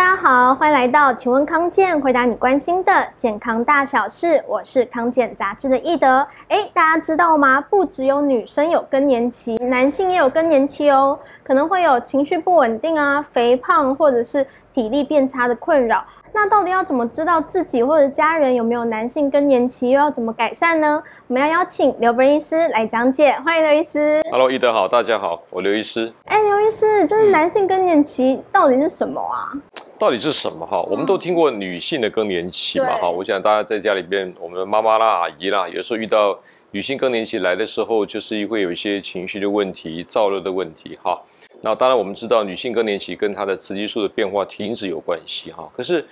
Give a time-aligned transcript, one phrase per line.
[0.00, 4.42] 大家好，欢迎来到请问康健，回答你关心的健康大小事。
[4.48, 6.26] 我是康健杂志的易德。
[6.48, 7.60] 诶，大家知道吗？
[7.60, 11.18] 不只有女生有更年期，男性也有更年期哦。
[11.44, 16.02] 可能会有情绪不稳定啊、肥胖或者是体力变差的困扰。
[16.32, 21.02] 那到底要怎么知道自己或者家人有没有男性更年期，又要怎么改善呢？
[21.26, 23.32] 我们要邀请刘文医师来讲解。
[23.44, 24.22] 欢迎刘医师。
[24.30, 26.10] Hello，易德好，大家好，我刘医师。
[26.24, 29.52] 哎，刘医师，就是男性更年期到底是什么啊？
[29.52, 29.60] 嗯
[30.00, 30.80] 到底是什么哈？
[30.88, 33.10] 我们都听过女性的更年期嘛哈？
[33.10, 41.20] 我想大家在家里边，我们的妈妈啦、阿姨啦，有时候遇到女性更年期来的时候，就是会有一些情绪的问题、燥热的问题哈。
[41.60, 45.70] 那当然我们知道，女性更年期跟她的雌激素的变化停止有关系哈。
[45.76, 46.02] 可是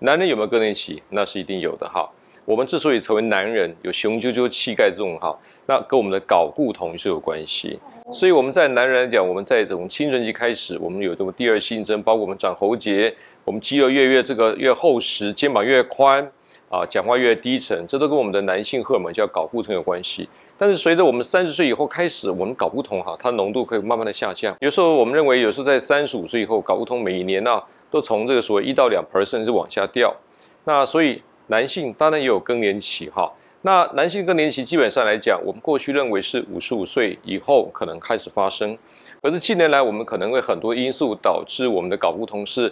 [0.00, 1.02] 男人有没有更年期？
[1.08, 2.06] 那是一定有的哈。
[2.44, 5.34] 我们之所以成为男人，有雄赳赳气概这种哈，
[5.64, 7.78] 那跟我们的睾固酮是有关系。
[8.12, 13.14] 所以我们在男人来讲，我们在这种青春期开始，我们有这种第二性征，包括我们长喉结。
[13.48, 16.22] 我们肌肉越越这个越厚实，肩膀越宽，
[16.68, 20.28] 啊，讲话越低沉，这都跟我们的男性荷尔蒙叫睾固酮有关系。
[20.58, 24.54] 但是随着我们三十岁以后开始，我们睾固酮哈，它浓度可以慢慢的下降。
[24.60, 30.14] 有时候我们认为，有时候在三十五岁以后，睾固酮每一年呢、啊，都从这个所谓一到两 percent 是往下掉。
[30.64, 33.32] 那所以男性当然也有更年期哈。
[33.62, 38.76] 那男性更年期基本上来讲，我们过去认为是五十五岁以后可能开始发生，
[39.22, 42.70] 可是近年来我们可能会很多因素导致我们的睾固酮是。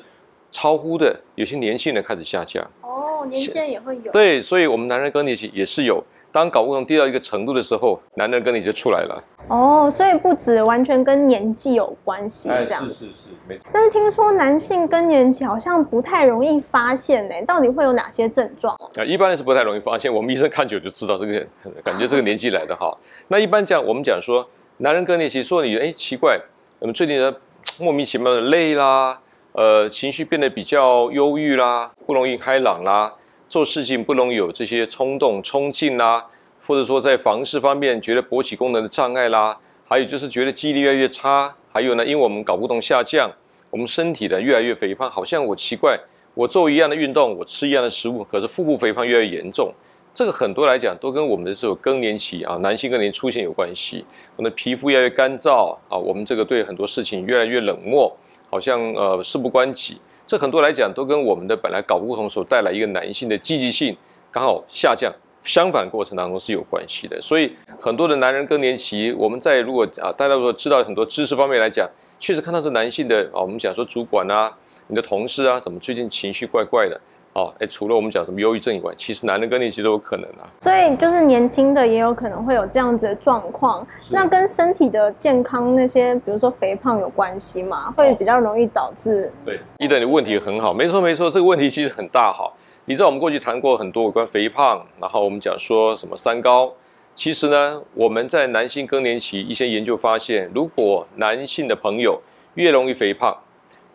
[0.57, 6.03] 超乎的有些年轻人开始下降哦，年轻人也会有对，所以我们男人更年期也是有。
[6.33, 9.91] 当睾固酮低到一个程度的时候，男人更年期就出来了哦。
[9.91, 13.69] 所以不止完全跟年纪有关系，这样、哎、是是是没错。
[13.71, 18.75] 但是听说男性更年期好像不太容易发现呢，到底会有哪些症状？
[18.97, 20.13] 啊，一般人是不太容易发现。
[20.13, 21.47] 我们医生看久就知道这个，
[21.85, 22.97] 感觉这个年纪来的哈。
[23.29, 24.47] 那一般讲，我们讲说
[24.79, 26.39] 男人更年期，说你哎奇怪，
[26.79, 27.35] 我们最近的
[27.81, 29.19] 莫名其妙的累啦。
[29.57, 33.11] 呃，情绪变得比较忧郁啦，不容易开朗啦，
[33.48, 36.27] 做事情不容易有这些冲动、冲劲啦，
[36.67, 39.57] 或者说在房事方面觉得勃起功能的障碍啦，
[39.89, 43.33] 还有就是觉得记忆力越来越差，还有呢，因为我们睾固酮下降，
[43.70, 45.98] 我们身体呢越来越肥胖，好像我奇怪，
[46.35, 49.73] 我做一样的运动，我吃一样的食物，可是腹部肥胖越来越严重，
[50.13, 54.05] 这个很多来讲都跟我们的这种更年期啊，男性更年出现有关系，
[54.36, 58.14] 我们的皮肤越来越干燥啊，我们这个对很多事情越来越冷漠。
[58.48, 63.96] 好像呃事不关己，这很多来讲都跟我们的本来搞不同所带来一个男性的积极性
[64.30, 65.12] 刚好下降，
[65.42, 67.20] 相反过程当中是有关系的。
[67.20, 74.52] 所以很多的男人更年期，我们在如果啊大家如果知道很多知识方面来讲，确实看到是男性的啊，我们讲说主管啊，
[74.89, 77.01] 你的同事啊，怎么最近情绪怪怪的？
[77.36, 80.48] 哦，哎，除了我们讲什么忧郁症以外，其实男人更年期都有可能啊。
[80.58, 83.86] 所以就是年轻的也有可能会有这样子的状况。
[84.11, 87.92] 那跟身体的健康那些，比如说肥胖有关系吗？
[87.95, 89.30] 会比较容易导致？
[89.45, 92.51] 对，伊德，你的问题很好，没错没错，这个问题其实很大哈。
[92.86, 96.73] 你知道我们过去谈过很多有关肥胖，然后我们讲说什么三高。
[97.14, 102.18] 其实呢，我们在男性更年期一些研究发现，如果男性的朋友
[102.55, 103.36] 越容易肥胖，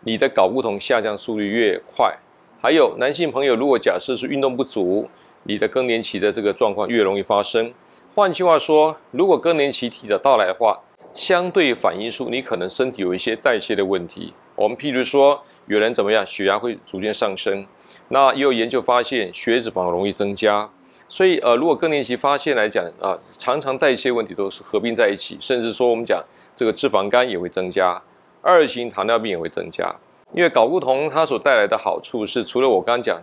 [0.02, 2.16] 你的睾固酮下降速率越快。
[2.62, 5.10] 还有男性朋友，如果假设是运动不足，
[5.42, 7.74] 你的更年期的这个状况越容易发生。
[8.14, 10.78] 换句话说，如果更年期提早到来的话，
[11.12, 14.32] 相对反映出你可能身体有一些代谢的问题。
[14.54, 17.66] 我们譬如说，有人怎么样，血压会逐渐上升。
[18.10, 20.70] 那也有研究发现，血脂肪容易增加。
[21.08, 26.22] 所以呃，如果更年期发现来讲啊，常常代谢问题都是合并在一起，甚至说我们讲
[26.54, 28.00] 这个脂肪肝也会增加，
[28.40, 29.96] 二型糖尿病也会增加。
[30.34, 33.20] 因为睾固酮它所带来的好处是，除了我刚刚讲，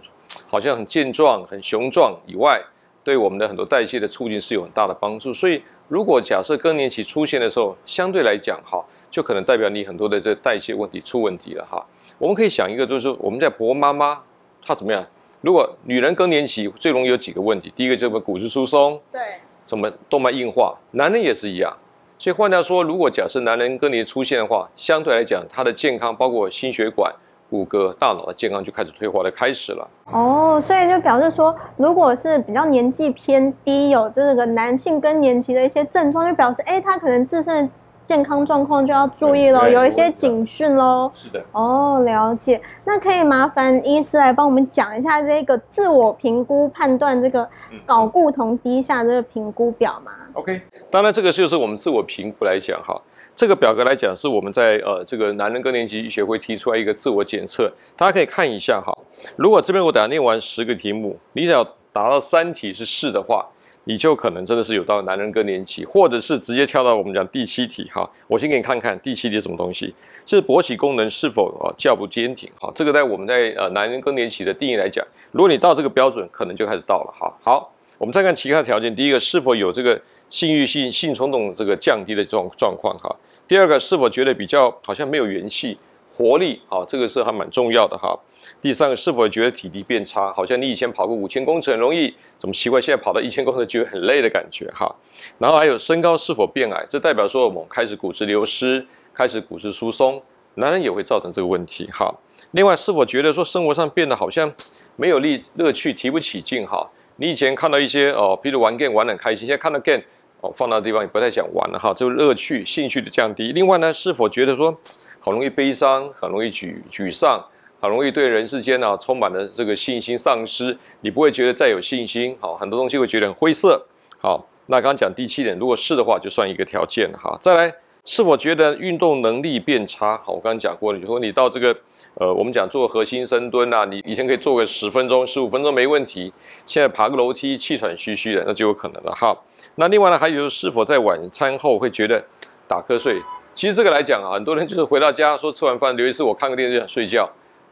[0.47, 2.61] 好像很健壮、很雄壮以外，
[3.03, 5.33] 对我们的很多代谢的促进是有很大的帮助。
[5.33, 11.83] 所以，如果假设更年期出现的时候，相对来讲哈，就可能代表你很多的这代谢问题出问题了哈。
[12.19, 14.21] 我们可以想一个，就是说我们在婆妈妈
[14.63, 15.03] 她怎么样？
[15.41, 19.21] 如果女人更年期最容易有几个问题，第一个就是骨质疏松，对，
[19.65, 21.75] 什么动脉硬化，男人也是一样。
[22.19, 27.09] 所以换句话说，如果假设男人跟你出现的话，相对来讲，他的健康包括心血管、
[27.49, 29.87] 骨骼、大脑的健康就开始退化的开始了。
[30.11, 37.73] 哦，所以就表示说，如果是比较年纪偏低，有这个男性更年期的一些症状，就表示哎，他可能自身的。
[38.09, 41.11] 健康状况就要注意喽，有一些警讯喽。
[41.13, 41.39] 是的。
[41.51, 42.59] 哦，了解。
[42.83, 47.47] 那可以麻烦医师来帮我们讲一下这个自我评估判断这个
[47.85, 50.59] 睾固酮低下这个评估表吗？OK，
[50.89, 52.99] 当然这个就是我们自我评估来讲哈，
[53.35, 58.91] 这个表格来讲是我们在呃这个男人更年期医学会提出来一个自我检测，大家可以看一下哈。
[59.35, 61.63] 如果这边我等下念完十个题目，你只要
[61.93, 63.45] 达到三题是是的话，
[63.89, 68.07] 你就可能真的是有到男人更年期，或者是直接跳到我们讲第七题哈。
[68.27, 69.91] 我先给你看看第七题什么东西，
[70.23, 72.71] 就是勃起功能是否啊较不坚挺哈。
[72.75, 77.33] 这个在我们在呃男人更年期的定义来讲，如果你到这个标准，可能就开始到了哈。
[77.43, 79.99] 好，我们再看其他的条件，第一个是否有这个
[80.29, 83.09] 性欲性性冲动这个降低的状状况哈。
[83.47, 85.75] 第二个是否觉得比较好像没有元气
[86.13, 88.15] 活力啊，这个是还蛮重要的哈。
[88.61, 90.33] 第三个是否觉得体力变差？
[90.33, 94.93] 好像你以前跑个五千公尺很容易，怎么奇怪现在跑到一千公尺觉得很累的感觉哈？
[95.37, 96.85] 然后还有身高是否变矮？
[96.89, 100.21] 这代表说我们开始骨质流失，开始骨质疏松，
[100.55, 102.13] 男人也会造成这个问题哈。
[102.51, 104.51] 另外是否觉得说生活上变得好像
[104.95, 106.89] 没有力乐趣，提不起劲哈？
[107.17, 110.01] 你以前看到一些哦，比如玩 game 玩得很开心，现在看到 game
[110.41, 113.51] 哦放到地方也不太想玩了哈，这个乐趣兴趣的降低。
[113.51, 114.77] 另外呢，是否觉得说
[115.19, 117.45] 很容易悲伤，很容易沮沮丧？
[117.81, 123.85] 很容易对人世间啊充满了这个信心丧失，你不会觉得再有信心，好，很多东西会觉得很灰色，
[124.21, 127.73] 好，那刚刚讲第七点，如果是的话，就算一个条件，哈，再来
[128.05, 130.17] 是否觉得运动能力变差？
[130.25, 131.75] 好，我刚刚讲过了，如果你到这个
[132.15, 136.33] 呃，我们讲做核心深蹲啊，你以前可以做个十分钟、十五分钟没问题，
[136.65, 139.37] 现在爬个楼梯气喘吁吁的，那就有可能了，哈，
[139.75, 142.21] 那另外呢，还有就是是否在晚餐后会觉得
[142.67, 143.21] 打瞌睡？
[143.53, 147.29] 其实这个来讲啊，很多人就是回到家说吃完饭，留一次我看个电视就想睡觉。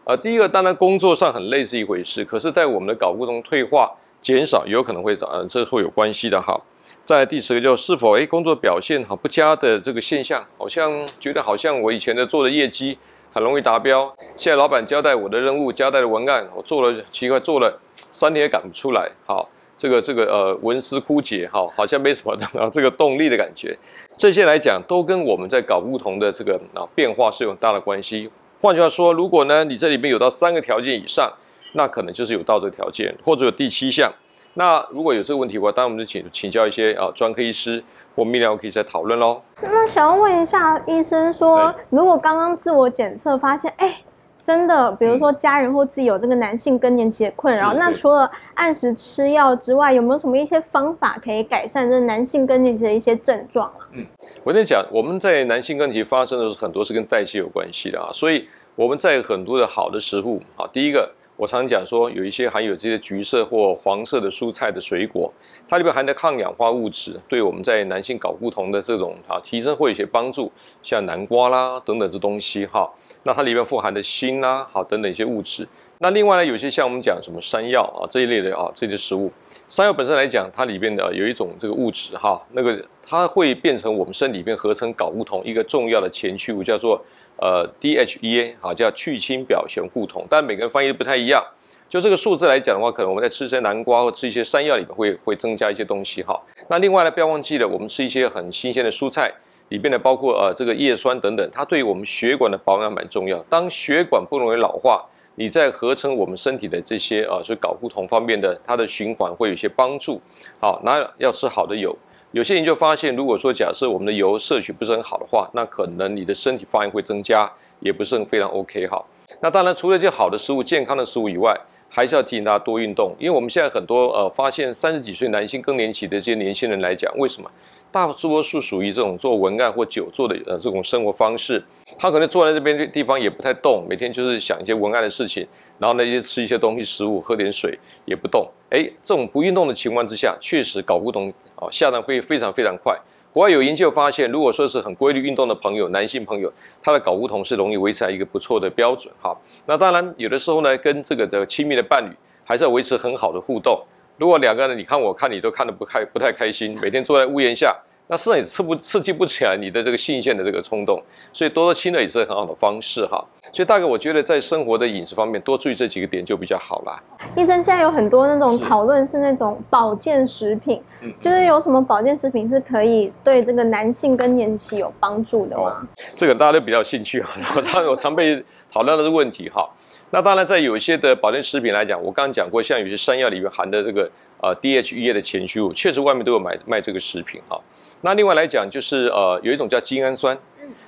[0.08, 6.58] 呃，第一个当然工作上很累是一回事，可是在我们的睾固酮退化减少，有可能会找，呃，这会有关系的哈。
[7.04, 12.98] 在第十个就是否诶工作表现好不佳的这个现象，好像觉得好像我以前的做的业绩
[13.34, 17.78] 很容易达标，现在老板交代我的任务、交代的文案，我做了奇怪做了
[18.14, 23.78] 三天也赶不出来，好，这个这个呃文思枯竭，好，好像没什么的 这个动力的感觉，
[24.16, 28.30] 这些来讲都跟我们在搞不同的这个啊变化是有很大的关系。
[28.60, 31.32] 换句话说，如果呢，你这里面有到三个条件以上，
[31.74, 34.12] 那可能就是有到这个条件，或者有第七项。
[34.56, 37.84] 那如果有这个问题的话，当然我们就请请教一些啊专科医师
[38.16, 39.42] 或泌尿科可以再讨论喽。
[39.62, 44.02] 那想要问一下医生说，如果刚刚自我检测发现，哎。
[44.48, 53.84] 真的，比如说家人或自己有这个男性更年期的困扰，那除了按时吃药之外，有没有什么一些方法可以改善这男性更年期的一些症状啊？
[53.92, 54.06] 嗯，
[54.46, 65.30] 我跟你讲，我们在男性更年期发生的时候，很多是跟代谢有关系的啊，所以我们在很多的好的食物啊，第一个我常讲说，有一些含有这些橘色或黄色的蔬菜的水果，
[65.68, 70.50] 它里面含的抗氧化物质，对我们在男性睾固酮的这种啊提升会有一些帮助，
[70.82, 72.90] 像南瓜啦等等这东西哈。
[73.24, 75.68] 那它里面富含的锌啊，好等等一些物质。
[76.00, 79.32] 那另外呢，有些像我们讲什么山药啊这一类的啊这些食物，
[79.68, 87.04] 山药本身来讲，它里边的有一种这个物质哈，那个它会变成我们身体里面合成睾固酮一个重要的前驱物，叫做
[87.38, 90.24] 呃 DHEA 啊，叫去氢表旋固酮。
[90.30, 91.44] 但每个人翻译都不太一样。
[91.90, 96.40] 就这个数字来讲的话，可能我们在吃一些南瓜或吃一些山药里面会会增加一些东西哈。
[96.70, 99.34] 那另外呢，不要忘记了，我们吃一些很新鲜的蔬菜。
[99.70, 103.38] 里面的包括呃这个叶酸等等，它对于我们血管的保养蛮重要。
[103.50, 105.06] 当血管不容易老化，
[105.36, 110.22] 你在合成我们身体的这些啊，所以睾固酮方面的它的循环会有一些帮助。
[110.60, 111.96] 好，那要吃好的油。
[112.32, 117.50] 有些研究发现，如果说假设我们的油摄取不是很好的话，那可能你的身体发炎会增加，
[117.80, 119.04] 也不是很非常 OK 哈。
[119.40, 121.58] 那当然除了这些好的食物、健康的食物以外，
[121.90, 127.50] 还是要提醒大家多运动，因为我们现在很多呃发现三十几岁男性更年期的这些年轻人来讲，为什么？
[127.92, 131.64] 大多数属于这种做文案或久坐的呃这种生活方式，
[131.98, 135.48] 他可能坐在这边地方也不太动，每天就是想一些文案的事情，
[135.80, 138.48] 然后呢就吃一些东西食物，喝点水也不动。
[138.70, 142.96] 哎，这种不运动的情况之下，确实睾固酮啊下降会非常非常快。
[143.34, 146.52] 国外有研究发现，如果说是很规律运动的朋友，男性朋友，
[146.82, 149.14] 他的睾固酮是容易维持在一个不错的标准。
[149.22, 152.12] 哈，那当然有的时候呢，跟这个的亲密的伴侣
[152.44, 153.80] 还是要维持很好的互动。
[154.18, 157.76] 如果两个人你看我看你都看得不开不太开心，每天坐在屋檐下，
[158.08, 163.24] 那实际上也刺不刺激不起来你的这个性腺的这个冲动，所以多多亲热也是很好的方式哈。
[163.54, 167.02] 所以大概我觉得在生活的饮食方面多注意这几个点就比较好啦。
[167.36, 175.64] 医生现在有很多那种讨论是那种保健食品，是就是有什么保健食品是可以对这个男性更年期有帮助的吗？
[175.64, 179.68] 哦，这个大家都比较兴趣啊， 我常我常被讨论的这个问题哈。
[180.10, 184.10] 那当然，在有一些的保健食品来讲，我刚刚讲过，像有些山药里面含的这个
[184.42, 187.60] 呃 DHEA 的前驱物，确实外面都有买卖这个食品哈。
[188.02, 190.38] 那另外来讲，就是呃有一种叫精氨酸，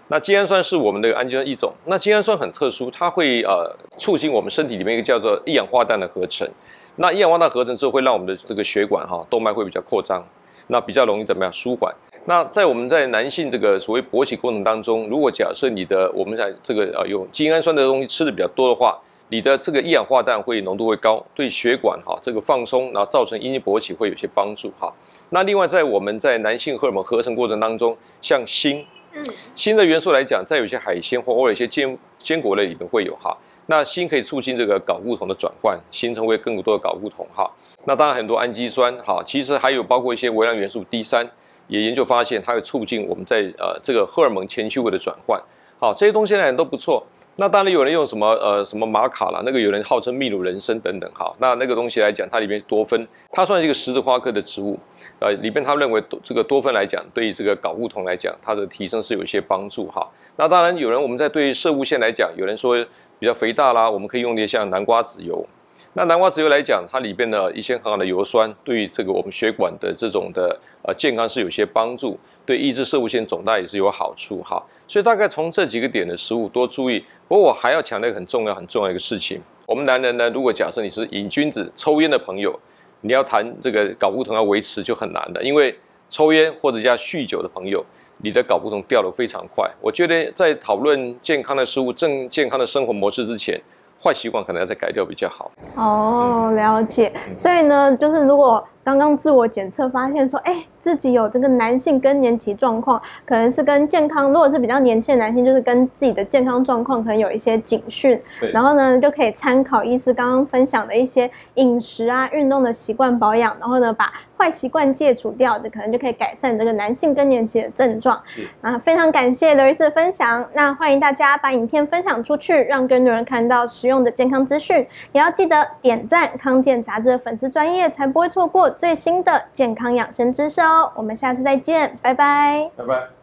[0.08, 1.74] 那精氨酸是我们的氨基酸一种。
[1.86, 6.50] 那精氨酸很特殊，它会呃促进我们身体里面一个叫做一氧化氮的合成。
[6.96, 10.26] 那一氧化氮合成之后，会让我们的这个血管哈动脉会比较扩张，
[10.68, 11.94] 那比较容易怎么样舒缓。
[12.24, 18.98] 那在我们在男性这个所谓勃起过程当中，如果假设你的我们在这个呃有精氨酸的东西吃的比较多的话，
[19.30, 24.92] 你的这个一氧化氮会浓度会高，对血管哈这个放松，然后造成阴茎勃起会有些帮助哈。
[25.30, 28.84] 那另外在我们在男性荷尔蒙合成过程当中，像锌，
[29.14, 33.38] 嗯，锌的元素来讲，在有些海鲜或偶尔一些坚坚果类里面会有哈。
[33.68, 37.48] 那锌可以促进这个睾固酮的转换，形成为更多的睾固酮哈。
[37.86, 41.30] 那当然很多氨基酸哈，其实还有包括一些微量元素 D 三，
[41.68, 45.40] 也研究发现它会促进我们在呃这个荷尔蒙前驱物的转换。
[45.80, 47.06] 好，这些东西呢都不错。
[47.39, 51.34] 那当然有人用什么呃什么玛卡啦，那个有人号称秘鲁人参等等哈。
[51.39, 54.77] 那那个东西来讲，它里面多酚，它算是一个十字花科的植物，
[55.19, 60.08] 呃里边他认为这个多酚来讲，对于这个睾固酮来讲，它的提升是有一些帮助哈。
[60.36, 62.86] 那当然有人我们在对射物腺来讲，有人说。
[63.22, 65.46] 比较肥大啦，我们可以用一些像南瓜籽油。
[65.91, 74.63] 那南瓜籽油来讲，它里边的一些很好的油酸，对于这个我们血管的这种的呃健康是有些帮助，对抑制射物腺肿大也是有好处哈。
[74.89, 77.05] 所以大概从这几个点的食物多注意。
[77.27, 82.60] 不过我还要强调一个很重要很重要的一个事情，我们男人呢，如果假设你是瘾君子、抽烟的朋友，
[83.01, 85.77] 你要谈这个睾固酮要维持就很难的，因为
[86.10, 87.86] 抽烟或者加酗酒的朋友。
[88.22, 93.58] 你的睾固酮掉得非常快，我觉得在讨论健康的食物、正健康的生活模式之前，
[94.03, 95.50] 坏习惯可能要再改掉比较好。
[95.75, 97.13] 哦，了解。
[97.34, 98.62] 所以呢，就是如果。
[98.81, 108.20] 刚刚自我检测发现说，哎，自己有这个男性更年期状况，可能是跟健康，如果是比较年轻的男性，就是跟自己的健康状况可能有一些警讯。
[108.40, 108.52] 对。
[108.52, 118.22] 然后呢，就可以参考医师刚刚分享的一些饮食啊、运动的习惯保养，然后呢，把坏习惯戒除掉的，可能就可以改善这个男性更年期的症状。
[118.26, 118.48] 是。
[118.62, 120.48] 啊，非常感谢刘医师的分享。
[120.54, 124.86] 那欢迎大家把影片分享出去，让更多人看到实用的健康资讯。
[125.12, 128.70] 也要记得点赞康健杂志的粉丝专业，才不会错过。
[128.70, 133.19] 最新的健康养生知识哦，我们下次再见，拜拜，拜拜。